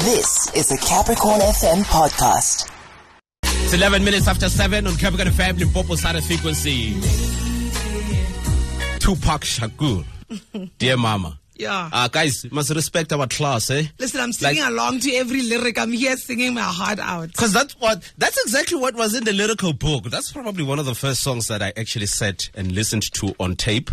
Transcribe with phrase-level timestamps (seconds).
[0.00, 2.70] This is a Capricorn FM podcast.
[3.44, 6.94] It's 11 minutes after 7 on Capricorn FM, Limpopo Sada Frequency.
[8.98, 10.04] Tupac Shakur.
[10.78, 11.38] Dear Mama.
[11.56, 11.90] Yeah.
[11.92, 13.84] Uh, guys, must respect our class, eh?
[13.98, 15.78] Listen, I'm singing like- along to every lyric.
[15.78, 17.28] I'm here singing my heart out.
[17.28, 20.04] Because that's what that's exactly what was in the lyrical book.
[20.04, 23.56] That's probably one of the first songs that I actually sat and listened to on
[23.56, 23.90] tape.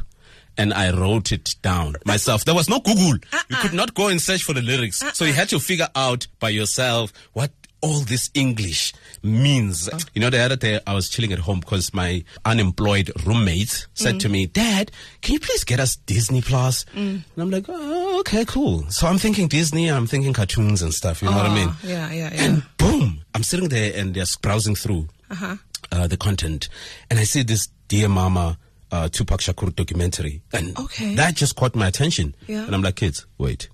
[0.58, 2.46] And I wrote it down myself.
[2.46, 3.20] There was no Google.
[3.50, 5.04] You could not go and search for the lyrics.
[5.14, 9.88] So you had to figure out by yourself what all this English means.
[10.16, 14.20] You know, the other day I was chilling at home because my unemployed roommate said
[14.22, 16.86] to me, Dad, can you please get us Disney Plus?
[16.96, 18.90] And I'm like, oh, okay, cool.
[18.90, 21.22] So I'm thinking Disney, I'm thinking cartoons and stuff.
[21.22, 21.70] You know what I mean?
[21.70, 22.44] Oh, yeah, yeah, yeah.
[22.44, 25.58] And boom, I'm sitting there and just browsing through Uh-huh.
[25.92, 26.70] uh, the content,
[27.12, 28.58] and I see this Dear Mama
[28.92, 31.16] uh, Tupac Shakur documentary, and Okay.
[31.16, 32.36] that just caught my attention.
[32.48, 32.66] Yeah.
[32.66, 33.70] And I'm like, kids, wait,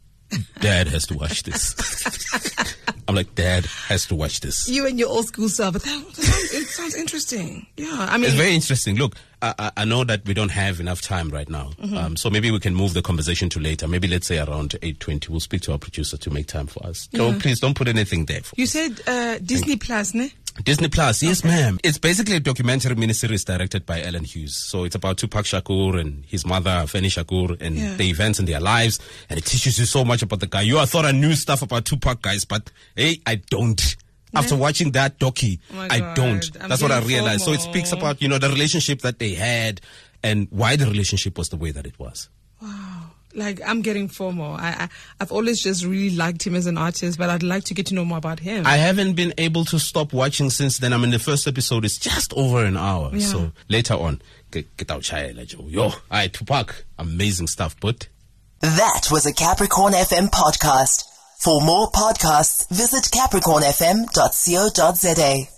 [0.59, 1.75] Dad has to watch this.
[3.07, 4.67] I'm like, Dad has to watch this.
[4.69, 7.67] You and your old school self, but that, that sounds, it sounds interesting.
[7.75, 8.95] Yeah, I mean, It's very interesting.
[8.95, 11.97] Look, I, I, I know that we don't have enough time right now, Mm-hmm.
[11.97, 13.87] um, so maybe we can move the conversation to later.
[13.89, 15.27] Maybe let's say around 8:20.
[15.29, 17.09] We'll speak to our producer to make time for us.
[17.13, 18.41] No, please don't put anything there.
[18.41, 20.31] For you said uh, Disney Plus, ne?
[20.63, 21.79] Disney Plus, yes, ma'am.
[21.83, 24.55] It's basically a documentary miniseries directed by Allen Hughes.
[24.55, 27.95] So it's about Tupac Shakur and his mother, Afeni Shakur, and Yeah.
[27.95, 28.99] the events in their lives.
[29.29, 30.61] And it teaches you so much about the guy.
[30.61, 33.95] You, I thought I knew stuff about Tupac, guys, but hey, I don't.
[34.35, 36.57] After watching that docu, Oh I God, don't.
[36.61, 37.41] I'm That's what I realized.
[37.45, 39.81] So it speaks about, you know, the relationship that they had
[40.23, 42.29] and why the relationship was the way that it was.
[42.61, 42.92] Wow.
[43.35, 44.57] Like, I'm getting FOMO.
[44.59, 44.89] I, I,
[45.19, 47.95] I've always just really liked him as an artist, but I'd like to get to
[47.95, 48.65] know more about him.
[48.67, 50.93] I haven't been able to stop watching since then.
[50.93, 53.09] I mean, the first episode is just over an hour.
[53.13, 53.25] Yeah.
[53.25, 55.65] So later on, get, get out, Chaya, Joe.
[55.67, 57.75] Yo, I Tupac, amazing stuff.
[57.79, 58.07] But
[58.61, 61.05] That was a Capricorn FM podcast.
[61.39, 65.52] For more podcasts, visit capricornfm.co.za.